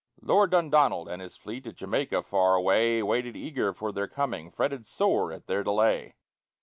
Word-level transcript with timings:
Lord 0.23 0.49
Dundonald 0.49 1.07
and 1.09 1.21
his 1.21 1.37
fleet 1.37 1.67
at 1.67 1.75
Jamaica 1.75 2.23
far 2.23 2.55
away 2.55 3.03
Waited 3.03 3.37
eager 3.37 3.71
for 3.71 3.91
their 3.91 4.07
coming, 4.07 4.49
fretted 4.49 4.87
sore 4.87 5.31
at 5.31 5.45
their 5.45 5.63
delay. 5.63 6.15